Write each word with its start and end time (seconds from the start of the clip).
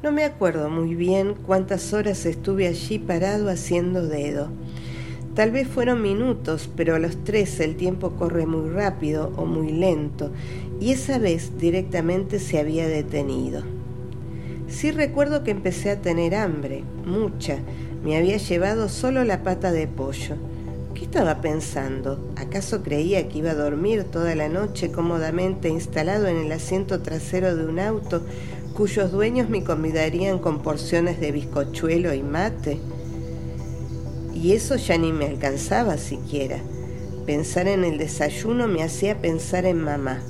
No 0.00 0.12
me 0.12 0.22
acuerdo 0.22 0.70
muy 0.70 0.94
bien 0.94 1.34
cuántas 1.44 1.92
horas 1.92 2.24
estuve 2.24 2.68
allí 2.68 3.00
parado 3.00 3.50
haciendo 3.50 4.06
dedo. 4.06 4.48
Tal 5.34 5.50
vez 5.50 5.66
fueron 5.66 6.02
minutos, 6.02 6.70
pero 6.76 6.94
a 6.94 7.00
los 7.00 7.24
tres 7.24 7.58
el 7.58 7.74
tiempo 7.74 8.12
corre 8.12 8.46
muy 8.46 8.70
rápido 8.70 9.32
o 9.36 9.44
muy 9.44 9.72
lento, 9.72 10.30
y 10.78 10.92
esa 10.92 11.18
vez 11.18 11.58
directamente 11.58 12.38
se 12.38 12.60
había 12.60 12.86
detenido. 12.86 13.64
Sí 14.68 14.92
recuerdo 14.92 15.42
que 15.42 15.50
empecé 15.50 15.90
a 15.90 16.00
tener 16.00 16.36
hambre, 16.36 16.84
mucha. 17.04 17.58
Me 18.04 18.16
había 18.16 18.36
llevado 18.36 18.88
solo 18.88 19.24
la 19.24 19.42
pata 19.42 19.72
de 19.72 19.88
pollo. 19.88 20.36
¿Qué 20.94 21.04
estaba 21.04 21.40
pensando? 21.40 22.32
¿Acaso 22.36 22.84
creía 22.84 23.28
que 23.28 23.38
iba 23.38 23.50
a 23.50 23.54
dormir 23.54 24.04
toda 24.04 24.36
la 24.36 24.48
noche 24.48 24.92
cómodamente 24.92 25.68
instalado 25.68 26.28
en 26.28 26.36
el 26.36 26.52
asiento 26.52 27.00
trasero 27.00 27.56
de 27.56 27.66
un 27.66 27.80
auto 27.80 28.22
cuyos 28.78 29.10
dueños 29.10 29.50
me 29.50 29.64
convidarían 29.64 30.38
con 30.38 30.62
porciones 30.62 31.18
de 31.18 31.32
bizcochuelo 31.32 32.14
y 32.14 32.22
mate. 32.22 32.78
Y 34.32 34.52
eso 34.52 34.76
ya 34.76 34.96
ni 34.96 35.12
me 35.12 35.26
alcanzaba 35.26 35.98
siquiera. 35.98 36.60
Pensar 37.26 37.66
en 37.66 37.82
el 37.82 37.98
desayuno 37.98 38.68
me 38.68 38.84
hacía 38.84 39.20
pensar 39.20 39.66
en 39.66 39.82
mamá. 39.82 40.22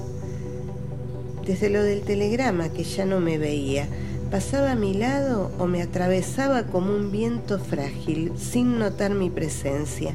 Desde 1.45 1.69
lo 1.69 1.83
del 1.83 2.01
telegrama, 2.01 2.71
que 2.71 2.85
ya 2.85 3.05
no 3.05 3.21
me 3.21 3.37
veía, 3.37 3.87
pasaba 4.31 4.73
a 4.73 4.77
mi 4.77 4.95
lado 4.95 5.51
o 5.59 5.67
me 5.67 5.83
atravesaba 5.83 6.69
como 6.69 6.97
un 6.97 7.13
viento 7.13 7.59
frágil, 7.59 8.33
sin 8.39 8.79
notar 8.79 9.13
mi 9.13 9.29
presencia. 9.29 10.15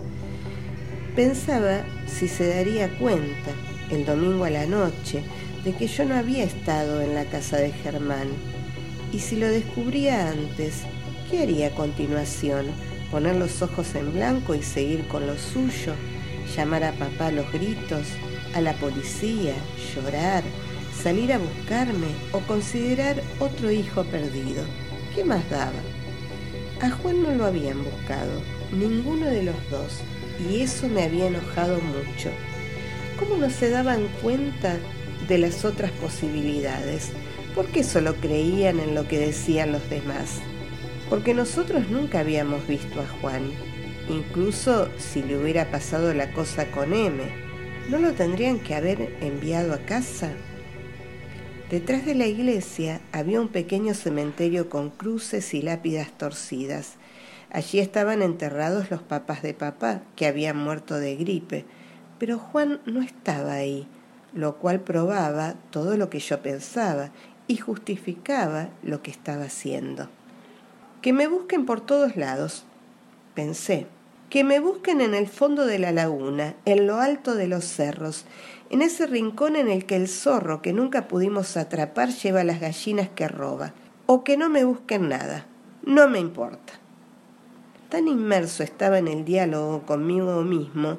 Pensaba 1.15 1.83
si 2.07 2.27
se 2.27 2.47
daría 2.47 2.97
cuenta, 2.97 3.51
el 3.91 4.07
domingo 4.07 4.45
a 4.45 4.49
la 4.49 4.65
noche, 4.65 5.23
de 5.63 5.73
que 5.73 5.87
yo 5.87 6.05
no 6.05 6.15
había 6.15 6.43
estado 6.43 7.01
en 7.01 7.15
la 7.15 7.25
casa 7.25 7.57
de 7.57 7.71
Germán. 7.71 8.27
Y 9.11 9.19
si 9.19 9.37
lo 9.37 9.47
descubría 9.47 10.29
antes, 10.29 10.81
¿qué 11.29 11.43
haría 11.43 11.67
a 11.67 11.75
continuación? 11.75 12.65
¿Poner 13.11 13.35
los 13.35 13.61
ojos 13.61 13.95
en 13.95 14.13
blanco 14.13 14.55
y 14.55 14.63
seguir 14.63 15.07
con 15.07 15.25
lo 15.27 15.37
suyo? 15.37 15.93
¿Llamar 16.55 16.83
a 16.83 16.91
papá 16.93 17.31
los 17.31 17.51
gritos? 17.51 18.07
¿A 18.53 18.61
la 18.61 18.73
policía? 18.73 19.53
¿Llorar? 19.95 20.43
¿Salir 21.01 21.31
a 21.31 21.37
buscarme? 21.37 22.07
¿O 22.31 22.39
considerar 22.39 23.21
otro 23.39 23.71
hijo 23.71 24.03
perdido? 24.05 24.63
¿Qué 25.15 25.23
más 25.23 25.47
daba? 25.49 25.71
A 26.81 26.89
Juan 26.89 27.23
no 27.23 27.31
lo 27.31 27.45
habían 27.45 27.83
buscado, 27.83 28.41
ninguno 28.71 29.27
de 29.27 29.43
los 29.43 29.55
dos, 29.69 30.01
y 30.49 30.61
eso 30.61 30.89
me 30.89 31.03
había 31.03 31.27
enojado 31.27 31.79
mucho. 31.79 32.29
¿Cómo 33.17 33.37
no 33.37 33.49
se 33.49 33.69
daban 33.69 34.07
cuenta 34.21 34.77
de 35.27 35.37
las 35.37 35.65
otras 35.65 35.91
posibilidades. 35.91 37.11
¿Por 37.55 37.67
qué 37.67 37.83
solo 37.83 38.15
creían 38.15 38.79
en 38.79 38.95
lo 38.95 39.07
que 39.07 39.19
decían 39.19 39.71
los 39.71 39.89
demás? 39.89 40.39
Porque 41.09 41.33
nosotros 41.33 41.89
nunca 41.89 42.19
habíamos 42.19 42.67
visto 42.67 42.99
a 42.99 43.07
Juan. 43.21 43.51
Incluso 44.09 44.89
si 44.97 45.21
le 45.21 45.37
hubiera 45.37 45.71
pasado 45.71 46.13
la 46.13 46.31
cosa 46.33 46.69
con 46.71 46.93
M, 46.93 47.23
¿no 47.89 47.99
lo 47.99 48.13
tendrían 48.13 48.59
que 48.59 48.75
haber 48.75 49.15
enviado 49.21 49.73
a 49.73 49.79
casa? 49.79 50.31
Detrás 51.69 52.05
de 52.05 52.15
la 52.15 52.27
iglesia 52.27 53.01
había 53.11 53.39
un 53.39 53.47
pequeño 53.47 53.93
cementerio 53.93 54.69
con 54.69 54.89
cruces 54.89 55.53
y 55.53 55.61
lápidas 55.61 56.17
torcidas. 56.17 56.95
Allí 57.49 57.79
estaban 57.79 58.21
enterrados 58.21 58.91
los 58.91 59.01
papás 59.01 59.41
de 59.41 59.53
papá, 59.53 60.01
que 60.15 60.25
habían 60.25 60.57
muerto 60.57 60.95
de 60.95 61.15
gripe, 61.15 61.65
pero 62.19 62.39
Juan 62.39 62.81
no 62.85 63.01
estaba 63.01 63.53
ahí 63.53 63.87
lo 64.33 64.57
cual 64.57 64.79
probaba 64.79 65.55
todo 65.69 65.97
lo 65.97 66.09
que 66.09 66.19
yo 66.19 66.41
pensaba 66.41 67.11
y 67.47 67.57
justificaba 67.57 68.69
lo 68.81 69.01
que 69.01 69.11
estaba 69.11 69.45
haciendo. 69.45 70.09
Que 71.01 71.13
me 71.13 71.27
busquen 71.27 71.65
por 71.65 71.81
todos 71.81 72.15
lados, 72.15 72.65
pensé. 73.35 73.87
Que 74.29 74.43
me 74.43 74.59
busquen 74.59 75.01
en 75.01 75.13
el 75.13 75.27
fondo 75.27 75.65
de 75.65 75.77
la 75.77 75.91
laguna, 75.91 76.55
en 76.65 76.87
lo 76.87 76.99
alto 76.99 77.35
de 77.35 77.47
los 77.47 77.65
cerros, 77.65 78.25
en 78.71 78.81
ese 78.81 79.05
rincón 79.05 79.55
en 79.55 79.69
el 79.69 79.85
que 79.85 79.95
el 79.95 80.07
zorro 80.07 80.63
que 80.63 80.73
nunca 80.73 81.07
pudimos 81.07 81.57
atrapar 81.57 82.09
lleva 82.09 82.43
las 82.43 82.59
gallinas 82.59 83.09
que 83.09 83.27
roba. 83.27 83.73
O 84.07 84.23
que 84.23 84.35
no 84.35 84.49
me 84.49 84.63
busquen 84.63 85.09
nada. 85.09 85.45
No 85.85 86.09
me 86.09 86.19
importa. 86.19 86.73
Tan 87.89 88.07
inmerso 88.07 88.63
estaba 88.63 88.97
en 88.97 89.07
el 89.07 89.23
diálogo 89.23 89.83
conmigo 89.83 90.41
mismo 90.41 90.97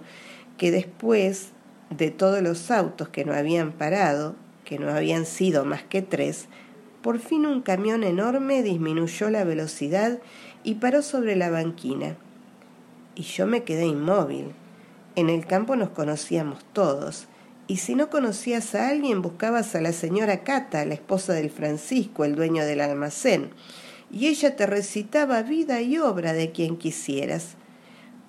que 0.57 0.71
después 0.71 1.54
de 1.97 2.11
todos 2.11 2.43
los 2.43 2.71
autos 2.71 3.09
que 3.09 3.25
no 3.25 3.35
habían 3.35 3.73
parado, 3.73 4.37
que 4.65 4.79
no 4.79 4.91
habían 4.91 5.27
sido 5.27 5.65
más 5.65 5.83
que 5.83 6.03
tres, 6.03 6.47
por 7.03 7.19
fin 7.19 7.45
un 7.47 7.61
camión 7.61 8.03
enorme 8.03 8.63
disminuyó 8.63 9.29
la 9.29 9.45
velocidad 9.45 10.19
y 10.63 10.77
paró 10.77 11.03
sobre 11.03 11.37
la 11.37 11.51
banquina. 11.51 12.17
Y 13.15 13.23
yo 13.23 13.47
me 13.47 13.63
quedé 13.63 13.87
inmóvil. 13.87 14.53
En 15.15 15.29
el 15.29 15.47
campo 15.47 15.77
nos 15.77 15.91
conocíamos 15.91 16.65
todos, 16.73 17.27
y 17.67 17.77
si 17.77 17.95
no 17.95 18.11
conocías 18.11 18.75
a 18.75 18.89
alguien 18.89 19.23
buscabas 19.23 19.75
a 19.75 19.81
la 19.81 19.93
señora 19.93 20.43
Cata, 20.43 20.85
la 20.85 20.95
esposa 20.95 21.33
del 21.35 21.51
Francisco, 21.51 22.25
el 22.25 22.35
dueño 22.35 22.65
del 22.65 22.81
almacén, 22.81 23.51
y 24.11 24.27
ella 24.27 24.57
te 24.57 24.67
recitaba 24.67 25.43
vida 25.43 25.81
y 25.81 25.99
obra 25.99 26.33
de 26.33 26.53
quien 26.53 26.77
quisieras. 26.77 27.57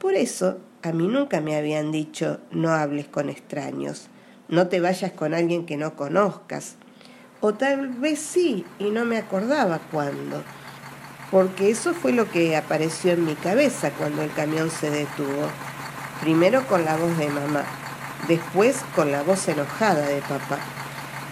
Por 0.06 0.14
eso 0.14 0.60
a 0.84 0.92
mí 0.92 1.08
nunca 1.08 1.42
me 1.42 1.58
habían 1.58 1.92
dicho 1.92 2.40
no 2.52 2.70
hables 2.70 3.08
con 3.08 3.28
extraños, 3.28 4.08
no 4.50 4.68
te 4.68 4.80
vayas 4.80 5.12
con 5.14 5.34
alguien 5.34 5.66
que 5.66 5.78
no 5.78 5.96
conozcas. 5.96 6.76
O 7.42 7.56
tal 7.56 7.88
vez 7.88 8.20
sí, 8.20 8.68
y 8.78 8.92
no 8.92 9.04
me 9.04 9.18
acordaba 9.18 9.80
cuándo, 9.92 10.44
porque 11.32 11.72
eso 11.72 11.96
fue 11.96 12.12
lo 12.12 12.30
que 12.30 12.56
apareció 12.56 13.14
en 13.14 13.26
mi 13.26 13.34
cabeza 13.34 13.90
cuando 13.98 14.22
el 14.22 14.32
camión 14.32 14.70
se 14.70 14.92
detuvo. 14.92 15.50
Primero 16.22 16.68
con 16.68 16.86
la 16.86 16.98
voz 16.98 17.18
de 17.18 17.28
mamá, 17.30 17.64
después 18.28 18.84
con 18.96 19.12
la 19.12 19.24
voz 19.24 19.48
enojada 19.48 20.06
de 20.06 20.22
papá, 20.22 20.60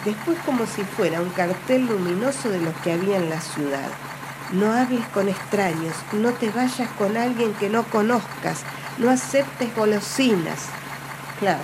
después 0.03 0.39
como 0.47 0.65
si 0.65 0.83
fuera 0.83 1.21
un 1.21 1.29
cartel 1.29 1.85
luminoso 1.85 2.49
de 2.49 2.59
los 2.59 2.73
que 2.77 2.93
había 2.93 3.17
en 3.17 3.29
la 3.29 3.39
ciudad. 3.39 3.91
No 4.51 4.71
hables 4.71 5.05
con 5.07 5.29
extraños, 5.29 5.95
no 6.11 6.31
te 6.33 6.51
vayas 6.51 6.89
con 6.97 7.17
alguien 7.17 7.53
que 7.53 7.69
no 7.69 7.83
conozcas, 7.83 8.61
no 8.97 9.09
aceptes 9.09 9.75
golosinas. 9.75 10.67
Claro. 11.39 11.63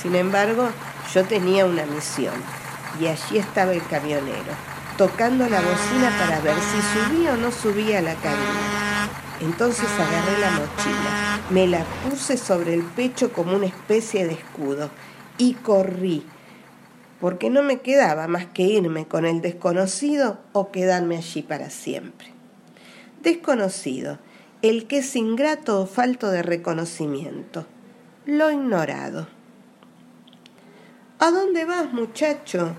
Sin 0.00 0.16
embargo, 0.16 0.68
yo 1.12 1.24
tenía 1.24 1.64
una 1.66 1.86
misión 1.86 2.34
y 3.00 3.06
allí 3.06 3.38
estaba 3.38 3.72
el 3.72 3.86
camionero, 3.86 4.52
tocando 4.96 5.48
la 5.48 5.60
bocina 5.60 6.10
para 6.18 6.40
ver 6.40 6.56
si 6.56 7.08
subía 7.10 7.32
o 7.34 7.36
no 7.36 7.50
subía 7.50 8.02
la 8.02 8.14
cabina. 8.14 9.08
Entonces 9.40 9.88
agarré 9.98 10.38
la 10.38 10.50
mochila, 10.50 11.40
me 11.50 11.66
la 11.66 11.84
puse 12.08 12.36
sobre 12.36 12.74
el 12.74 12.82
pecho 12.82 13.32
como 13.32 13.56
una 13.56 13.66
especie 13.66 14.26
de 14.26 14.34
escudo 14.34 14.90
y 15.38 15.54
corrí, 15.54 16.24
porque 17.24 17.48
no 17.48 17.62
me 17.62 17.80
quedaba 17.80 18.28
más 18.28 18.44
que 18.44 18.64
irme 18.64 19.08
con 19.08 19.24
el 19.24 19.40
desconocido 19.40 20.40
o 20.52 20.70
quedarme 20.70 21.16
allí 21.16 21.40
para 21.40 21.70
siempre. 21.70 22.28
Desconocido, 23.22 24.18
el 24.60 24.86
que 24.86 24.98
es 24.98 25.16
ingrato 25.16 25.80
o 25.80 25.86
falto 25.86 26.30
de 26.30 26.42
reconocimiento, 26.42 27.64
lo 28.26 28.50
ignorado. 28.50 29.26
¿A 31.18 31.30
dónde 31.30 31.64
vas, 31.64 31.94
muchacho? 31.94 32.76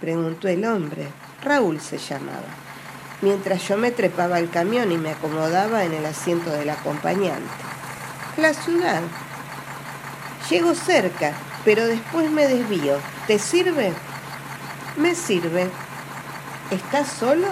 preguntó 0.00 0.48
el 0.48 0.64
hombre. 0.64 1.06
Raúl 1.44 1.78
se 1.78 1.98
llamaba. 1.98 2.50
Mientras 3.22 3.68
yo 3.68 3.76
me 3.76 3.92
trepaba 3.92 4.38
al 4.38 4.50
camión 4.50 4.90
y 4.90 4.98
me 4.98 5.10
acomodaba 5.10 5.84
en 5.84 5.92
el 5.92 6.04
asiento 6.04 6.50
del 6.50 6.70
acompañante. 6.70 7.62
La 8.38 8.54
ciudad. 8.54 9.02
Llego 10.50 10.74
cerca, 10.74 11.32
pero 11.64 11.86
después 11.86 12.28
me 12.32 12.48
desvío. 12.48 13.13
¿Te 13.26 13.38
sirve? 13.38 13.90
Me 14.98 15.14
sirve. 15.14 15.70
¿Estás 16.70 17.08
solo? 17.08 17.48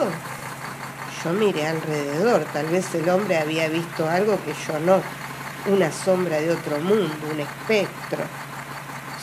Yo 1.25 1.33
miré 1.33 1.67
alrededor, 1.67 2.45
tal 2.53 2.67
vez 2.67 2.95
el 2.95 3.09
hombre 3.09 3.39
había 3.39 3.69
visto 3.69 4.07
algo 4.07 4.39
que 4.45 4.53
yo 4.53 4.79
no, 4.81 5.01
una 5.73 5.91
sombra 5.91 6.37
de 6.37 6.51
otro 6.51 6.79
mundo, 6.81 7.15
un 7.31 7.41
espectro. 7.41 8.25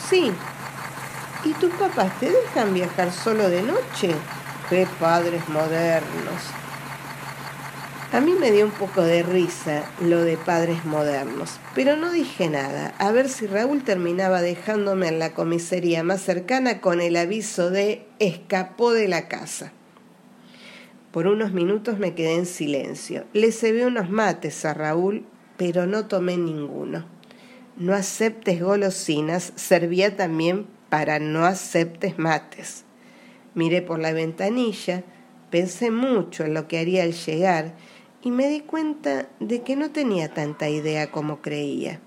Sí. 0.08 0.32
¿Y 1.44 1.52
tus 1.54 1.72
papás 1.74 2.18
te 2.18 2.30
dejan 2.30 2.74
viajar 2.74 3.12
solo 3.12 3.48
de 3.48 3.62
noche? 3.62 4.16
¡Qué 4.68 4.88
padres 4.98 5.48
modernos! 5.48 6.59
A 8.12 8.20
mí 8.20 8.32
me 8.32 8.50
dio 8.50 8.64
un 8.64 8.72
poco 8.72 9.02
de 9.02 9.22
risa 9.22 9.84
lo 10.00 10.24
de 10.24 10.36
padres 10.36 10.84
modernos, 10.84 11.60
pero 11.76 11.96
no 11.96 12.10
dije 12.10 12.50
nada, 12.50 12.92
a 12.98 13.12
ver 13.12 13.28
si 13.28 13.46
Raúl 13.46 13.84
terminaba 13.84 14.42
dejándome 14.42 15.06
en 15.06 15.20
la 15.20 15.32
comisaría 15.32 16.02
más 16.02 16.20
cercana 16.20 16.80
con 16.80 17.00
el 17.00 17.14
aviso 17.14 17.70
de 17.70 18.04
escapó 18.18 18.92
de 18.92 19.06
la 19.06 19.28
casa. 19.28 19.72
Por 21.12 21.28
unos 21.28 21.52
minutos 21.52 22.00
me 22.00 22.14
quedé 22.14 22.34
en 22.34 22.46
silencio. 22.46 23.26
Le 23.32 23.52
cebé 23.52 23.86
unos 23.86 24.10
mates 24.10 24.64
a 24.64 24.74
Raúl, 24.74 25.24
pero 25.56 25.86
no 25.86 26.06
tomé 26.06 26.36
ninguno. 26.36 27.06
No 27.76 27.94
aceptes 27.94 28.60
golosinas 28.60 29.52
servía 29.54 30.16
también 30.16 30.66
para 30.88 31.20
no 31.20 31.44
aceptes 31.44 32.18
mates. 32.18 32.84
Miré 33.54 33.82
por 33.82 34.00
la 34.00 34.12
ventanilla, 34.12 35.04
Pensé 35.50 35.90
mucho 35.90 36.44
en 36.44 36.54
lo 36.54 36.68
que 36.68 36.78
haría 36.78 37.02
al 37.02 37.12
llegar 37.12 37.74
y 38.22 38.30
me 38.30 38.48
di 38.48 38.60
cuenta 38.60 39.28
de 39.40 39.62
que 39.62 39.76
no 39.76 39.90
tenía 39.90 40.32
tanta 40.32 40.68
idea 40.68 41.10
como 41.10 41.40
creía. 41.40 42.00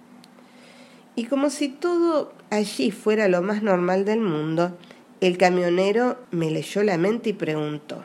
Y 1.15 1.25
como 1.25 1.49
si 1.49 1.69
todo 1.69 2.33
allí 2.49 2.91
fuera 2.91 3.27
lo 3.27 3.41
más 3.41 3.63
normal 3.63 4.05
del 4.05 4.21
mundo, 4.21 4.77
el 5.21 5.37
camionero 5.37 6.17
me 6.31 6.51
leyó 6.51 6.83
la 6.83 6.97
mente 6.97 7.29
y 7.29 7.33
preguntó, 7.33 8.03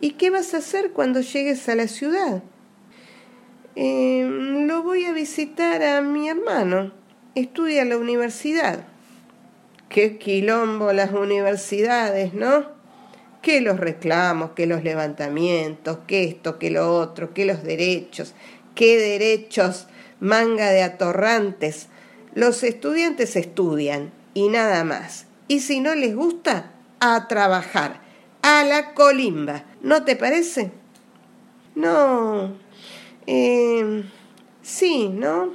¿Y 0.00 0.12
qué 0.12 0.30
vas 0.30 0.54
a 0.54 0.58
hacer 0.58 0.92
cuando 0.92 1.20
llegues 1.20 1.68
a 1.68 1.74
la 1.74 1.88
ciudad? 1.88 2.42
Em, 3.74 4.66
lo 4.66 4.82
voy 4.82 5.04
a 5.04 5.12
visitar 5.12 5.82
a 5.82 6.00
mi 6.02 6.28
hermano. 6.28 6.92
Estudia 7.34 7.82
en 7.82 7.88
la 7.88 7.96
universidad. 7.96 8.86
Qué 9.88 10.18
quilombo 10.18 10.92
las 10.92 11.12
universidades, 11.12 12.32
¿no? 12.32 12.77
Que 13.48 13.62
los 13.62 13.80
reclamos, 13.80 14.50
que 14.50 14.66
los 14.66 14.84
levantamientos, 14.84 16.00
que 16.06 16.24
esto, 16.24 16.58
que 16.58 16.70
lo 16.70 16.94
otro, 16.94 17.32
que 17.32 17.46
los 17.46 17.62
derechos. 17.62 18.34
¿Qué 18.74 18.98
derechos? 18.98 19.86
Manga 20.20 20.68
de 20.68 20.82
atorrantes. 20.82 21.86
Los 22.34 22.62
estudiantes 22.62 23.36
estudian 23.36 24.12
y 24.34 24.50
nada 24.50 24.84
más. 24.84 25.28
Y 25.48 25.60
si 25.60 25.80
no 25.80 25.94
les 25.94 26.14
gusta, 26.14 26.72
a 27.00 27.26
trabajar, 27.26 28.02
a 28.42 28.64
la 28.64 28.92
colimba. 28.92 29.64
¿No 29.80 30.04
te 30.04 30.14
parece? 30.14 30.70
No, 31.74 32.52
eh, 33.26 34.04
sí, 34.60 35.08
¿no? 35.08 35.54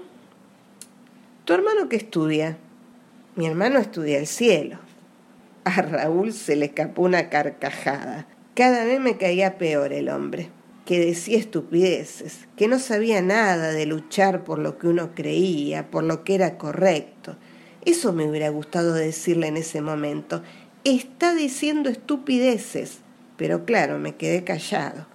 ¿Tu 1.46 1.54
hermano 1.54 1.90
qué 1.90 1.98
estudia? 1.98 2.58
Mi 3.36 3.46
hermano 3.46 3.78
estudia 3.78 4.18
el 4.18 4.26
cielo. 4.26 4.80
A 5.66 5.82
Raúl 5.82 6.34
se 6.34 6.56
le 6.56 6.66
escapó 6.66 7.04
una 7.04 7.30
carcajada. 7.30 8.28
Cada 8.54 8.84
vez 8.84 9.00
me 9.00 9.18
caía 9.18 9.58
peor 9.58 9.94
el 9.94 10.10
hombre, 10.10 10.50
que 10.86 11.00
decía 11.00 11.38
estupideces, 11.38 12.48
que 12.58 12.68
no 12.68 12.80
sabía 12.80 13.22
nada 13.22 13.72
de 13.72 13.86
luchar 13.86 14.44
por 14.44 14.60
lo 14.60 14.78
que 14.78 14.88
uno 14.88 15.16
creía, 15.16 15.90
por 15.90 16.04
lo 16.04 16.24
que 16.24 16.36
era 16.36 16.58
correcto. 16.58 17.38
Eso 17.86 18.14
me 18.14 18.30
hubiera 18.30 18.50
gustado 18.50 18.94
decirle 18.94 19.48
en 19.48 19.58
ese 19.58 19.82
momento. 19.82 20.44
Está 20.84 21.34
diciendo 21.34 21.90
estupideces. 21.90 23.00
Pero 23.38 23.66
claro, 23.66 23.98
me 23.98 24.16
quedé 24.16 24.44
callado 24.44 25.08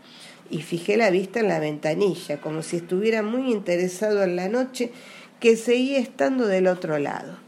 y 0.50 0.62
fijé 0.62 0.96
la 0.96 1.10
vista 1.10 1.40
en 1.40 1.48
la 1.48 1.60
ventanilla, 1.60 2.40
como 2.40 2.62
si 2.62 2.78
estuviera 2.78 3.22
muy 3.22 3.52
interesado 3.52 4.24
en 4.24 4.34
la 4.34 4.48
noche 4.48 4.90
que 5.40 5.56
seguía 5.56 5.98
estando 5.98 6.46
del 6.46 6.66
otro 6.66 6.98
lado. 6.98 7.38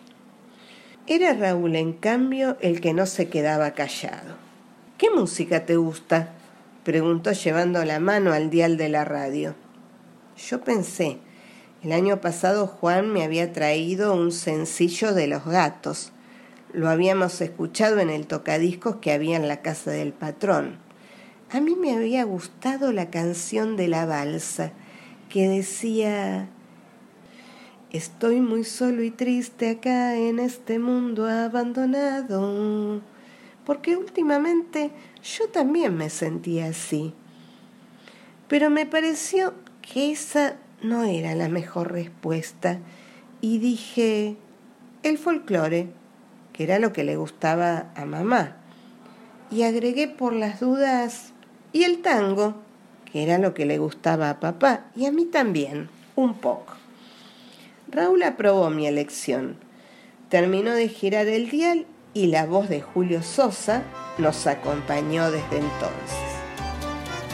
Era 1.10 1.34
Raúl, 1.34 1.76
en 1.76 1.92
cambio, 1.92 2.56
el 2.62 2.80
que 2.80 2.94
no 2.94 3.04
se 3.04 3.28
quedaba 3.28 3.72
callado. 3.72 4.36
¿Qué 4.96 5.10
música 5.10 5.66
te 5.66 5.76
gusta? 5.76 6.30
preguntó 6.84 7.32
llevando 7.32 7.84
la 7.84 8.00
mano 8.00 8.32
al 8.32 8.48
dial 8.48 8.78
de 8.78 8.88
la 8.88 9.04
radio. 9.04 9.54
Yo 10.38 10.62
pensé, 10.62 11.18
el 11.82 11.92
año 11.92 12.22
pasado 12.22 12.66
Juan 12.66 13.12
me 13.12 13.24
había 13.24 13.52
traído 13.52 14.14
un 14.14 14.32
sencillo 14.32 15.12
de 15.12 15.26
los 15.26 15.44
gatos. 15.44 16.12
Lo 16.72 16.88
habíamos 16.88 17.42
escuchado 17.42 17.98
en 17.98 18.08
el 18.08 18.26
tocadiscos 18.26 18.96
que 19.02 19.12
había 19.12 19.36
en 19.36 19.48
la 19.48 19.60
casa 19.60 19.90
del 19.90 20.14
patrón 20.14 20.78
a 21.52 21.60
mí 21.60 21.74
me 21.74 21.96
había 21.96 22.22
gustado 22.22 22.92
la 22.92 23.10
canción 23.10 23.76
de 23.76 23.88
la 23.88 24.06
balsa 24.06 24.70
que 25.28 25.48
decía, 25.48 26.48
estoy 27.92 28.40
muy 28.40 28.64
solo 28.64 29.02
y 29.02 29.10
triste 29.10 29.70
acá 29.70 30.16
en 30.16 30.38
este 30.38 30.78
mundo 30.78 31.28
abandonado, 31.28 33.00
porque 33.66 33.96
últimamente 33.96 34.90
yo 35.22 35.48
también 35.48 35.96
me 35.96 36.10
sentía 36.10 36.66
así. 36.66 37.12
Pero 38.48 38.70
me 38.70 38.86
pareció 38.86 39.54
que 39.82 40.12
esa 40.12 40.56
no 40.82 41.04
era 41.04 41.34
la 41.34 41.48
mejor 41.48 41.92
respuesta 41.92 42.78
y 43.40 43.58
dije, 43.58 44.36
el 45.02 45.18
folclore, 45.18 45.88
que 46.52 46.64
era 46.64 46.78
lo 46.78 46.92
que 46.92 47.04
le 47.04 47.16
gustaba 47.16 47.90
a 47.96 48.04
mamá. 48.04 48.56
Y 49.50 49.62
agregué 49.62 50.06
por 50.08 50.32
las 50.32 50.60
dudas 50.60 51.32
y 51.72 51.84
el 51.84 52.02
tango, 52.02 52.54
que 53.10 53.22
era 53.24 53.38
lo 53.38 53.54
que 53.54 53.66
le 53.66 53.78
gustaba 53.78 54.30
a 54.30 54.40
papá 54.40 54.86
y 54.94 55.06
a 55.06 55.12
mí 55.12 55.24
también, 55.24 55.88
un 56.14 56.34
poco. 56.34 56.79
Raúl 57.90 58.22
aprobó 58.22 58.70
mi 58.70 58.86
elección. 58.86 59.56
Terminó 60.28 60.72
de 60.72 60.88
girar 60.88 61.26
el 61.26 61.50
dial 61.50 61.86
y 62.14 62.26
la 62.26 62.46
voz 62.46 62.68
de 62.68 62.80
Julio 62.80 63.22
Sosa 63.22 63.82
nos 64.18 64.46
acompañó 64.46 65.30
desde 65.30 65.58
entonces. 65.58 66.18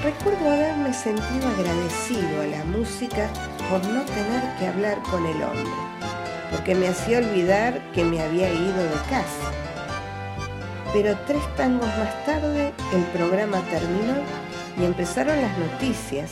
Recuerdo 0.03 0.51
haberme 0.51 0.93
sentido 0.93 1.49
agradecido 1.49 2.43
a 2.43 2.47
la 2.47 2.65
música 2.65 3.29
por 3.71 3.85
no 3.87 4.03
tener 4.05 4.59
que 4.59 4.67
hablar 4.67 5.03
con 5.11 5.25
el 5.27 5.43
hombre, 5.43 5.73
porque 6.51 6.75
me 6.75 6.89
hacía 6.89 7.19
olvidar 7.19 7.81
que 7.93 8.05
me 8.05 8.21
había 8.21 8.53
ido 8.53 8.83
de 8.83 8.97
casa 9.11 9.53
pero 10.97 11.15
tres 11.27 11.43
tangos 11.57 11.89
más 11.99 12.25
tarde 12.25 12.73
el 12.95 13.03
programa 13.13 13.61
terminó 13.71 14.15
y 14.81 14.85
empezaron 14.87 15.41
las 15.43 15.59
noticias. 15.59 16.31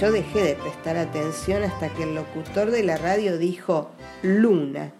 Yo 0.00 0.10
dejé 0.10 0.42
de 0.42 0.54
prestar 0.54 0.96
atención 0.96 1.62
hasta 1.62 1.90
que 1.90 2.04
el 2.04 2.14
locutor 2.14 2.70
de 2.70 2.82
la 2.82 2.96
radio 2.96 3.36
dijo 3.36 3.90
Luna. 4.22 4.92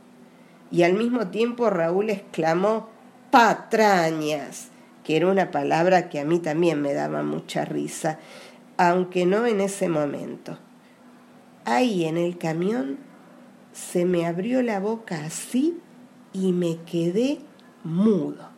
Y 0.70 0.82
al 0.82 0.92
mismo 0.92 1.28
tiempo 1.28 1.70
Raúl 1.70 2.10
exclamó 2.10 2.90
patrañas, 3.30 4.68
que 5.02 5.16
era 5.16 5.28
una 5.28 5.50
palabra 5.50 6.10
que 6.10 6.20
a 6.20 6.26
mí 6.26 6.38
también 6.38 6.82
me 6.82 6.92
daba 6.92 7.22
mucha 7.22 7.64
risa, 7.64 8.18
aunque 8.76 9.24
no 9.24 9.46
en 9.46 9.62
ese 9.62 9.88
momento. 9.88 10.58
Ahí 11.64 12.04
en 12.04 12.18
el 12.18 12.36
camión 12.36 12.98
se 13.72 14.04
me 14.04 14.26
abrió 14.26 14.60
la 14.60 14.80
boca 14.80 15.24
así 15.24 15.78
y 16.34 16.52
me 16.52 16.76
quedé 16.84 17.38
mudo. 17.84 18.50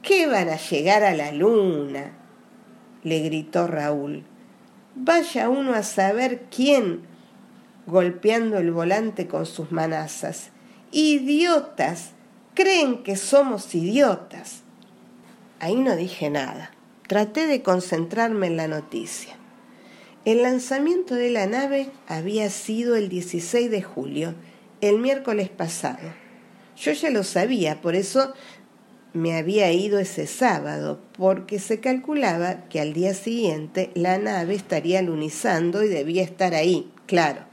¿Qué 0.00 0.26
van 0.26 0.48
a 0.48 0.56
llegar 0.56 1.02
a 1.04 1.12
la 1.12 1.30
luna? 1.30 2.12
le 3.02 3.18
gritó 3.20 3.66
Raúl. 3.66 4.24
Vaya 5.00 5.48
uno 5.48 5.74
a 5.74 5.84
saber 5.84 6.46
quién, 6.50 7.02
golpeando 7.86 8.58
el 8.58 8.72
volante 8.72 9.28
con 9.28 9.46
sus 9.46 9.70
manazas. 9.70 10.50
Idiotas, 10.90 12.10
creen 12.54 13.04
que 13.04 13.14
somos 13.14 13.72
idiotas. 13.76 14.62
Ahí 15.60 15.76
no 15.76 15.94
dije 15.94 16.30
nada. 16.30 16.72
Traté 17.06 17.46
de 17.46 17.62
concentrarme 17.62 18.48
en 18.48 18.56
la 18.56 18.66
noticia. 18.66 19.36
El 20.24 20.42
lanzamiento 20.42 21.14
de 21.14 21.30
la 21.30 21.46
nave 21.46 21.90
había 22.08 22.50
sido 22.50 22.96
el 22.96 23.08
16 23.08 23.70
de 23.70 23.82
julio, 23.82 24.34
el 24.80 24.98
miércoles 24.98 25.48
pasado. 25.48 26.12
Yo 26.76 26.90
ya 26.90 27.10
lo 27.10 27.22
sabía, 27.22 27.80
por 27.80 27.94
eso 27.94 28.34
me 29.12 29.36
había 29.36 29.72
ido 29.72 29.98
ese 29.98 30.26
sábado 30.26 31.00
porque 31.16 31.58
se 31.58 31.80
calculaba 31.80 32.68
que 32.68 32.80
al 32.80 32.92
día 32.92 33.14
siguiente 33.14 33.90
la 33.94 34.18
nave 34.18 34.54
estaría 34.54 35.02
lunizando 35.02 35.82
y 35.82 35.88
debía 35.88 36.22
estar 36.22 36.54
ahí, 36.54 36.90
claro. 37.06 37.48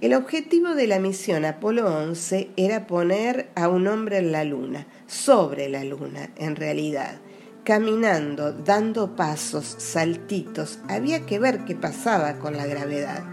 El 0.00 0.12
objetivo 0.12 0.74
de 0.74 0.86
la 0.86 0.98
misión 0.98 1.46
Apolo 1.46 1.86
11 1.86 2.50
era 2.56 2.86
poner 2.86 3.50
a 3.54 3.68
un 3.68 3.86
hombre 3.86 4.18
en 4.18 4.30
la 4.30 4.44
luna, 4.44 4.86
sobre 5.06 5.70
la 5.70 5.84
luna 5.84 6.30
en 6.36 6.54
realidad, 6.54 7.18
caminando, 7.64 8.52
dando 8.52 9.16
pasos, 9.16 9.64
saltitos, 9.78 10.80
había 10.88 11.24
que 11.24 11.38
ver 11.38 11.64
qué 11.64 11.74
pasaba 11.74 12.38
con 12.38 12.56
la 12.56 12.66
gravedad. 12.66 13.24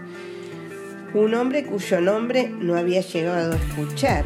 Un 1.12 1.34
hombre 1.34 1.64
cuyo 1.66 2.00
nombre 2.00 2.48
no 2.48 2.76
había 2.76 3.02
llegado 3.02 3.52
a 3.52 3.56
escuchar, 3.56 4.24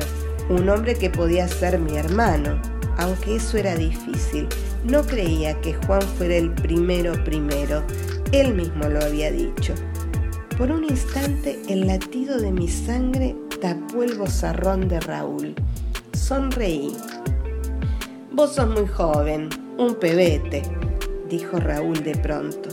un 0.48 0.68
hombre 0.68 0.94
que 0.94 1.10
podía 1.10 1.48
ser 1.48 1.78
mi 1.80 1.96
hermano, 1.96 2.62
aunque 2.98 3.36
eso 3.36 3.56
era 3.56 3.74
difícil. 3.74 4.46
No 4.84 5.02
creía 5.02 5.58
que 5.60 5.74
Juan 5.74 6.02
fuera 6.02 6.36
el 6.36 6.52
primero 6.52 7.12
primero, 7.24 7.82
él 8.32 8.54
mismo 8.54 8.88
lo 8.88 9.02
había 9.02 9.32
dicho. 9.32 9.74
Por 10.58 10.70
un 10.70 10.84
instante 10.84 11.58
el 11.68 11.86
latido 11.86 12.38
de 12.38 12.52
mi 12.52 12.68
sangre 12.68 13.34
tapó 13.60 14.02
el 14.02 14.18
bozarrón 14.18 14.88
de 14.88 15.00
Raúl. 15.00 15.54
Sonreí. 16.12 16.96
Vos 18.32 18.54
sos 18.54 18.68
muy 18.68 18.86
joven, 18.86 19.48
un 19.78 19.94
pebete, 19.94 20.62
dijo 21.28 21.58
Raúl 21.58 22.02
de 22.02 22.16
pronto. 22.16 22.68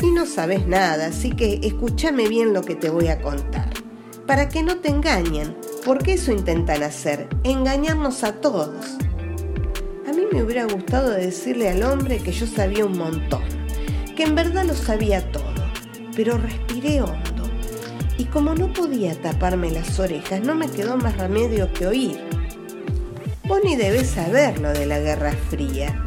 Y 0.00 0.10
no 0.10 0.26
sabes 0.26 0.66
nada, 0.66 1.06
así 1.06 1.30
que 1.30 1.60
escúchame 1.62 2.28
bien 2.28 2.52
lo 2.52 2.62
que 2.62 2.74
te 2.74 2.90
voy 2.90 3.08
a 3.08 3.20
contar. 3.20 3.70
Para 4.26 4.48
que 4.48 4.62
no 4.62 4.78
te 4.78 4.88
engañen, 4.88 5.56
porque 5.84 6.14
eso 6.14 6.32
intentan 6.32 6.82
hacer, 6.82 7.28
engañarnos 7.44 8.24
a 8.24 8.40
todos. 8.40 8.98
Me 10.32 10.42
hubiera 10.42 10.64
gustado 10.64 11.10
decirle 11.10 11.68
al 11.68 11.82
hombre 11.82 12.18
que 12.18 12.32
yo 12.32 12.46
sabía 12.46 12.86
un 12.86 12.96
montón, 12.96 13.42
que 14.16 14.22
en 14.22 14.34
verdad 14.34 14.64
lo 14.64 14.72
sabía 14.72 15.30
todo, 15.30 15.52
pero 16.16 16.38
respiré 16.38 17.02
hondo. 17.02 17.50
Y 18.16 18.24
como 18.24 18.54
no 18.54 18.72
podía 18.72 19.14
taparme 19.20 19.70
las 19.70 19.98
orejas, 19.98 20.40
no 20.40 20.54
me 20.54 20.70
quedó 20.70 20.96
más 20.96 21.18
remedio 21.18 21.70
que 21.74 21.86
oír. 21.86 22.18
Vos 23.44 23.60
ni 23.62 23.76
debes 23.76 24.08
saber 24.08 24.58
lo 24.58 24.70
de 24.70 24.86
la 24.86 25.00
Guerra 25.00 25.32
Fría. 25.50 26.02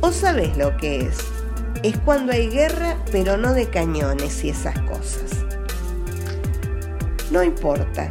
¿O 0.00 0.10
sabes 0.10 0.56
lo 0.56 0.74
que 0.78 1.00
es? 1.00 1.18
Es 1.82 1.98
cuando 1.98 2.32
hay 2.32 2.48
guerra, 2.48 2.96
pero 3.12 3.36
no 3.36 3.52
de 3.52 3.68
cañones 3.68 4.42
y 4.42 4.48
esas 4.48 4.78
cosas. 4.80 5.32
No 7.30 7.42
importa. 7.42 8.10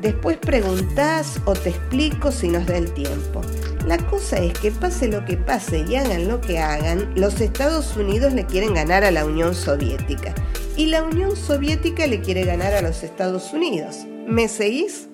Después 0.00 0.38
preguntás 0.38 1.38
o 1.44 1.52
te 1.52 1.68
explico 1.68 2.32
si 2.32 2.48
nos 2.48 2.66
da 2.66 2.78
el 2.78 2.94
tiempo. 2.94 3.42
La 3.86 3.98
cosa 3.98 4.36
es 4.38 4.52
que 4.60 4.70
pase 4.70 5.08
lo 5.08 5.24
que 5.24 5.36
pase 5.36 5.84
y 5.88 5.96
hagan 5.96 6.28
lo 6.28 6.40
que 6.40 6.60
hagan, 6.60 7.12
los 7.16 7.40
Estados 7.40 7.96
Unidos 7.96 8.32
le 8.32 8.46
quieren 8.46 8.74
ganar 8.74 9.02
a 9.02 9.10
la 9.10 9.26
Unión 9.26 9.54
Soviética 9.54 10.34
y 10.76 10.86
la 10.86 11.02
Unión 11.02 11.36
Soviética 11.36 12.06
le 12.06 12.20
quiere 12.20 12.44
ganar 12.44 12.74
a 12.74 12.82
los 12.82 13.02
Estados 13.02 13.52
Unidos. 13.52 14.06
¿Me 14.26 14.48
seguís? 14.48 15.08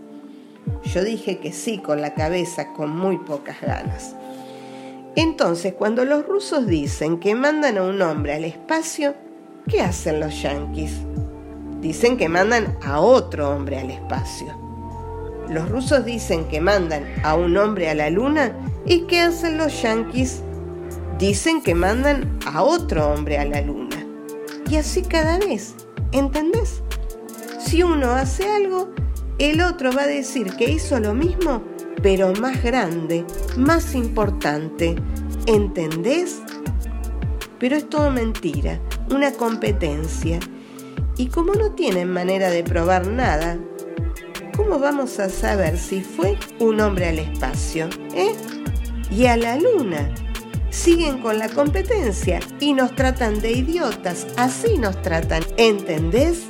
Yo 0.85 1.03
dije 1.03 1.39
que 1.39 1.53
sí 1.53 1.79
con 1.79 2.03
la 2.03 2.15
cabeza, 2.15 2.75
con 2.75 2.91
muy 2.91 3.17
pocas 3.17 3.61
ganas. 3.63 4.15
Entonces, 5.17 5.73
cuando 5.73 6.05
los 6.05 6.27
rusos 6.27 6.67
dicen 6.67 7.19
que 7.19 7.35
mandan 7.35 7.79
a 7.79 7.83
un 7.83 8.01
hombre 8.03 8.35
al 8.35 8.45
espacio, 8.45 9.15
¿qué 9.67 9.81
hacen 9.81 10.21
los 10.21 10.43
yanquis? 10.43 10.93
Dicen 11.81 12.17
que 12.17 12.29
mandan 12.29 12.77
a 12.83 13.01
otro 13.01 13.51
hombre 13.51 13.79
al 13.79 13.91
espacio. 13.91 14.68
Los 15.51 15.69
rusos 15.71 16.05
dicen 16.05 16.47
que 16.49 16.61
mandan 16.61 17.05
a 17.23 17.35
un 17.35 17.57
hombre 17.57 17.89
a 17.89 17.95
la 17.95 18.11
luna 18.11 18.53
y 18.85 19.03
¿qué 19.03 19.21
hacen 19.21 19.57
los 19.57 19.83
yanquis? 19.83 20.43
Dicen 21.19 21.63
que 21.63 21.75
mandan 21.75 22.39
a 22.47 22.63
otro 22.63 23.09
hombre 23.09 23.39
a 23.39 23.45
la 23.45 23.61
luna. 23.63 23.97
Y 24.71 24.77
así 24.77 25.03
cada 25.03 25.39
vez, 25.39 25.75
¿entendés? 26.13 26.83
Si 27.59 27.83
uno 27.83 28.13
hace 28.13 28.51
algo, 28.51 28.91
el 29.39 29.63
otro 29.63 29.93
va 29.93 30.03
a 30.03 30.07
decir 30.07 30.55
que 30.57 30.71
hizo 30.71 31.01
lo 31.01 31.15
mismo, 31.15 31.63
pero 32.03 32.33
más 32.35 32.63
grande, 32.63 33.25
más 33.57 33.95
importante. 33.95 34.97
¿Entendés? 35.47 36.41
Pero 37.59 37.77
es 37.77 37.89
todo 37.89 38.11
mentira, 38.11 38.79
una 39.11 39.33
competencia. 39.33 40.41
Y 41.17 41.29
como 41.29 41.55
no 41.55 41.73
tienen 41.73 42.13
manera 42.13 42.51
de 42.51 42.63
probar 42.63 43.07
nada, 43.07 43.59
¿cómo 44.59 44.81
vamos 44.81 45.21
a 45.21 45.31
saber 45.31 45.79
si 45.79 46.03
fue 46.03 46.37
un 46.59 46.81
hombre 46.81 47.09
al 47.09 47.21
espacio? 47.21 47.89
¿Eh? 48.13 48.35
Y 49.09 49.27
a 49.27 49.37
la 49.37 49.57
luna. 49.57 50.13
Siguen 50.69 51.23
con 51.23 51.39
la 51.39 51.49
competencia 51.49 52.41
y 52.59 52.75
nos 52.75 52.95
tratan 52.97 53.41
de 53.41 53.53
idiotas, 53.53 54.27
así 54.37 54.77
nos 54.77 55.01
tratan. 55.01 55.45
¿Entendés? 55.57 56.43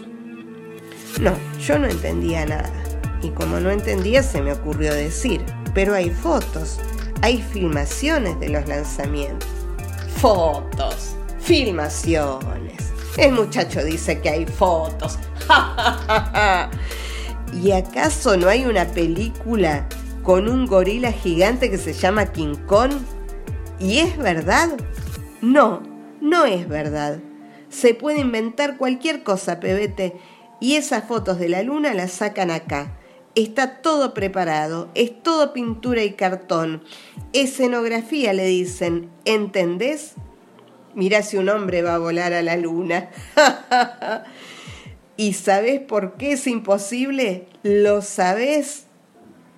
No, 1.20 1.34
yo 1.60 1.78
no 1.78 1.86
entendía 1.86 2.46
nada. 2.46 2.72
Y 3.22 3.28
como 3.28 3.60
no 3.60 3.70
entendía 3.70 4.22
se 4.22 4.40
me 4.40 4.52
ocurrió 4.52 4.94
decir, 4.94 5.44
pero 5.74 5.94
hay 5.94 6.08
fotos, 6.08 6.80
hay 7.20 7.42
filmaciones 7.42 8.40
de 8.40 8.48
los 8.48 8.66
lanzamientos. 8.66 9.48
Fotos, 10.16 11.14
filmaciones. 11.40 12.88
El 13.18 13.32
muchacho 13.32 13.84
dice 13.84 14.20
que 14.20 14.30
hay 14.30 14.46
fotos. 14.46 15.18
¿Y 17.60 17.72
acaso 17.72 18.36
no 18.36 18.48
hay 18.48 18.66
una 18.66 18.86
película 18.86 19.88
con 20.22 20.48
un 20.48 20.66
gorila 20.66 21.10
gigante 21.10 21.70
que 21.70 21.78
se 21.78 21.92
llama 21.92 22.26
King 22.26 22.54
Kong? 22.66 22.92
¿Y 23.80 23.98
es 23.98 24.16
verdad? 24.16 24.68
No, 25.40 25.82
no 26.20 26.44
es 26.44 26.68
verdad. 26.68 27.18
Se 27.68 27.94
puede 27.94 28.20
inventar 28.20 28.76
cualquier 28.76 29.24
cosa, 29.24 29.58
pebete, 29.58 30.16
y 30.60 30.76
esas 30.76 31.04
fotos 31.08 31.40
de 31.40 31.48
la 31.48 31.62
luna 31.62 31.94
las 31.94 32.12
sacan 32.12 32.52
acá. 32.52 32.96
Está 33.34 33.80
todo 33.82 34.14
preparado, 34.14 34.88
es 34.94 35.20
todo 35.22 35.52
pintura 35.52 36.04
y 36.04 36.12
cartón. 36.12 36.84
Escenografía 37.32 38.32
le 38.34 38.46
dicen, 38.46 39.10
¿entendés? 39.24 40.14
Mirá 40.94 41.22
si 41.22 41.36
un 41.36 41.48
hombre 41.48 41.82
va 41.82 41.96
a 41.96 41.98
volar 41.98 42.32
a 42.34 42.42
la 42.42 42.56
luna. 42.56 43.10
¿Y 45.20 45.32
sabes 45.32 45.80
por 45.80 46.14
qué 46.14 46.34
es 46.34 46.46
imposible? 46.46 47.48
Lo 47.64 48.02
sabes 48.02 48.86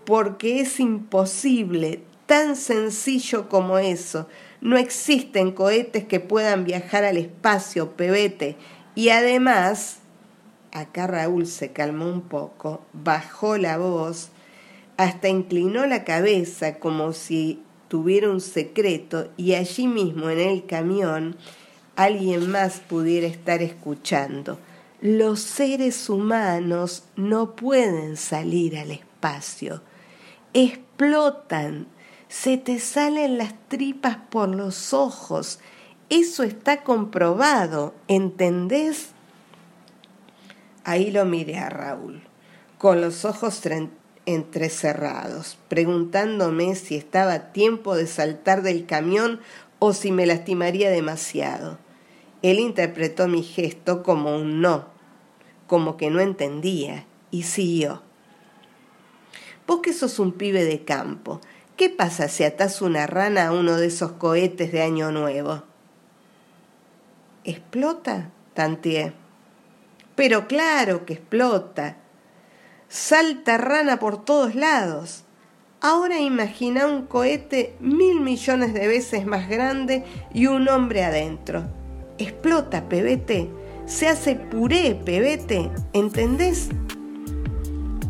porque 0.07 0.61
es 0.61 0.81
imposible, 0.81 2.01
tan 2.25 2.57
sencillo 2.57 3.51
como 3.51 3.77
eso. 3.77 4.27
No 4.63 4.79
existen 4.79 5.53
cohetes 5.53 6.07
que 6.07 6.19
puedan 6.19 6.65
viajar 6.65 7.05
al 7.05 7.19
espacio, 7.19 7.91
pebete. 7.91 8.57
Y 8.95 9.11
además, 9.11 9.99
acá 10.73 11.07
Raúl 11.07 11.47
se 11.47 11.73
calmó 11.73 12.07
un 12.07 12.23
poco, 12.23 12.81
bajó 12.95 13.59
la 13.59 13.77
voz, 13.77 14.31
hasta 14.97 15.29
inclinó 15.29 15.85
la 15.85 16.05
cabeza 16.05 16.79
como 16.79 17.13
si 17.13 17.63
tuviera 17.89 18.31
un 18.31 18.41
secreto 18.41 19.29
y 19.37 19.53
allí 19.53 19.87
mismo 19.87 20.31
en 20.31 20.41
el 20.41 20.65
camión 20.65 21.37
alguien 21.97 22.51
más 22.51 22.81
pudiera 22.81 23.27
estar 23.27 23.61
escuchando 23.61 24.59
los 25.01 25.41
seres 25.41 26.11
humanos 26.11 27.05
no 27.17 27.57
pueden 27.57 28.17
salir 28.17 28.77
al 28.77 28.91
espacio, 28.91 29.83
explotan, 30.53 31.87
se 32.29 32.59
te 32.59 32.79
salen 32.79 33.39
las 33.39 33.55
tripas 33.69 34.19
por 34.31 34.49
los 34.51 34.93
ojos, 34.93 35.59
eso 36.11 36.43
está 36.43 36.83
comprobado, 36.83 37.95
¿entendés? 38.09 39.11
Ahí 40.85 41.11
lo 41.11 41.25
miré 41.25 41.59
a 41.59 41.71
Raúl, 41.71 42.23
con 42.77 43.01
los 43.01 43.25
ojos 43.25 43.63
entrecerrados, 44.27 45.57
preguntándome 45.69 46.75
si 46.75 46.97
estaba 46.97 47.33
a 47.33 47.53
tiempo 47.53 47.97
de 47.97 48.07
saltar 48.07 48.63
del 48.63 48.85
camión 48.85 49.41
o 49.79 49.95
si 49.95 50.13
me 50.13 50.27
lastimaría 50.27 50.91
demasiado. 50.91 51.79
Él 52.43 52.59
interpretó 52.59 53.29
mi 53.29 53.43
gesto 53.43 54.03
como 54.03 54.35
un 54.35 54.63
no, 54.63 54.87
como 55.67 55.97
que 55.97 56.11
no 56.11 56.21
entendía, 56.21 57.05
y 57.31 57.43
siguió. 57.43 58.03
Vos 59.67 59.81
que 59.83 59.93
sos 59.93 60.19
un 60.19 60.33
pibe 60.33 60.65
de 60.65 60.85
campo, 60.85 61.41
¿qué 61.77 61.91
pasa 61.91 62.29
si 62.29 62.45
atás 62.45 62.81
una 62.81 63.07
rana 63.07 63.49
a 63.49 63.53
uno 63.53 63.77
de 63.77 63.89
esos 63.89 64.13
cohetes 64.13 64.73
de 64.73 64.83
Año 64.83 65.13
Nuevo? 65.13 65.63
¿Explota? 67.45 68.31
Tanteé. 68.55 69.13
Pero 70.17 70.49
claro 70.49 71.05
que 71.05 71.15
explota. 71.15 71.99
Salta 72.89 73.59
rana 73.59 73.99
por 73.99 74.25
todos 74.25 74.55
lados. 74.55 75.25
Ahora 75.81 76.19
imagina 76.21 76.87
un 76.87 77.07
cohete 77.07 77.77
mil 77.81 78.21
millones 78.21 78.75
de 78.75 78.89
veces 78.89 79.25
más 79.27 79.49
grande 79.49 80.05
y 80.35 80.47
un 80.47 80.69
hombre 80.69 81.05
adentro 81.05 81.80
explota, 82.25 82.89
pebete, 82.89 83.49
se 83.87 84.09
hace 84.09 84.37
puré, 84.37 84.95
pebete, 85.05 85.71
¿entendés? 85.93 86.69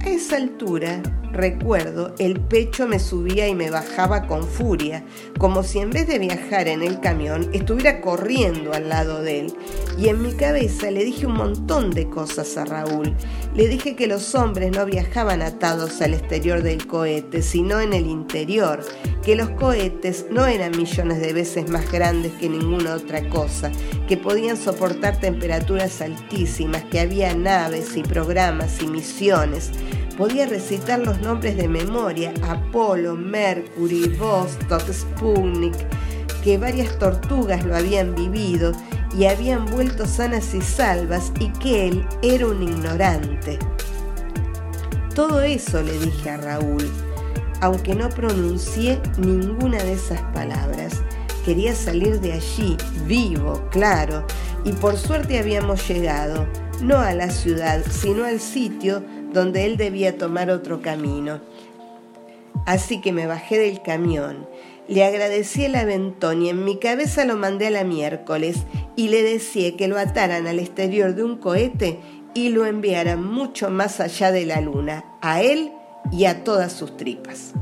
A 0.05 0.09
esa 0.09 0.37
altura 0.37 1.03
Recuerdo, 1.33 2.13
el 2.19 2.41
pecho 2.41 2.89
me 2.89 2.99
subía 2.99 3.47
y 3.47 3.55
me 3.55 3.71
bajaba 3.71 4.27
con 4.27 4.49
furia, 4.49 5.05
como 5.39 5.63
si 5.63 5.79
en 5.79 5.91
vez 5.91 6.09
de 6.09 6.19
viajar 6.19 6.67
en 6.67 6.83
el 6.83 6.99
camión 6.99 7.49
estuviera 7.53 8.01
corriendo 8.01 8.73
al 8.73 8.89
lado 8.89 9.23
de 9.23 9.41
él. 9.41 9.55
Y 9.97 10.09
en 10.09 10.23
mi 10.23 10.33
cabeza 10.33 10.91
le 10.91 11.05
dije 11.05 11.27
un 11.27 11.35
montón 11.35 11.93
de 11.93 12.09
cosas 12.09 12.57
a 12.57 12.65
Raúl. 12.65 13.15
Le 13.55 13.69
dije 13.69 13.95
que 13.95 14.09
los 14.09 14.35
hombres 14.35 14.73
no 14.73 14.85
viajaban 14.87 15.41
atados 15.41 16.03
al 16.03 16.15
exterior 16.15 16.63
del 16.63 16.89
cohete, 16.89 17.43
sino 17.43 17.81
en 17.81 17.93
el 17.93 18.07
interior, 18.07 18.81
que 19.23 19.37
los 19.37 19.51
cohetes 19.51 20.27
no 20.33 20.47
eran 20.47 20.77
millones 20.77 21.21
de 21.21 21.33
veces 21.33 21.71
más 21.71 21.93
grandes 21.93 22.33
que 22.33 22.49
ninguna 22.49 22.95
otra 22.95 23.29
cosa, 23.29 23.71
que 24.09 24.17
podían 24.17 24.57
soportar 24.57 25.21
temperaturas 25.21 26.01
altísimas, 26.01 26.83
que 26.85 26.99
había 26.99 27.35
naves 27.37 27.97
y 27.97 28.03
programas 28.03 28.83
y 28.83 28.89
misiones 28.89 29.71
podía 30.21 30.45
recitar 30.45 30.99
los 30.99 31.19
nombres 31.23 31.57
de 31.57 31.67
memoria, 31.67 32.35
Apolo, 32.47 33.17
Mercury, 33.17 34.07
Vostok, 34.19 34.93
Sputnik, 34.93 35.75
que 36.45 36.59
varias 36.59 36.99
tortugas 36.99 37.65
lo 37.65 37.75
habían 37.75 38.15
vivido 38.15 38.73
y 39.17 39.25
habían 39.25 39.65
vuelto 39.65 40.05
sanas 40.05 40.53
y 40.53 40.61
salvas 40.61 41.33
y 41.41 41.49
que 41.53 41.89
él 41.89 42.07
era 42.21 42.49
un 42.49 42.63
ignorante. 42.63 43.59
Todo 45.15 45.41
eso 45.41 45.81
le 45.81 45.99
dije 45.99 46.29
a 46.29 46.37
Raúl, 46.37 46.87
aunque 47.63 47.95
no 47.95 48.11
pronuncié 48.11 49.01
ninguna 49.17 49.79
de 49.79 49.95
esas 49.95 50.21
palabras. 50.35 51.01
Quería 51.47 51.75
salir 51.75 52.21
de 52.21 52.35
allí, 52.35 52.77
vivo, 53.07 53.67
claro, 53.71 54.27
y 54.67 54.73
por 54.73 54.99
suerte 54.99 55.39
habíamos 55.39 55.89
llegado, 55.89 56.47
no 56.83 56.99
a 56.99 57.15
la 57.15 57.31
ciudad, 57.31 57.83
sino 57.91 58.27
al 58.27 58.39
sitio 58.39 59.03
donde 59.33 59.67
él 59.67 59.77
debía 59.77 60.19
tomar 60.19 60.51
otro 60.51 60.83
camino. 60.83 61.41
Así 62.67 63.01
que 63.01 63.13
me 63.13 63.27
bajé 63.27 63.59
del 63.59 63.83
camión, 63.83 64.47
le 64.89 65.05
agradecí 65.05 65.65
el 65.65 65.77
aventón 65.77 66.43
y 66.43 66.49
en 66.49 66.65
mi 66.65 66.79
cabeza 66.79 67.25
lo 67.25 67.37
mandé 67.37 67.69
a 67.69 67.71
la 67.71 67.85
miércoles 67.85 68.59
y 68.97 69.09
le 69.09 69.23
decía 69.23 69.77
que 69.77 69.89
lo 69.89 69.99
ataran 69.99 70.47
al 70.47 70.59
exterior 70.59 71.15
de 71.15 71.23
un 71.23 71.37
cohete 71.37 72.01
y 72.35 72.49
lo 72.49 72.67
enviaran 72.67 73.25
mucho 73.25 73.71
más 73.71 74.01
allá 74.01 74.33
de 74.33 74.47
la 74.47 74.61
luna, 74.61 75.05
a 75.21 75.43
él 75.43 75.73
y 76.11 76.25
a 76.25 76.45
todas 76.45 76.73
sus 76.73 76.97
tripas. 76.97 77.53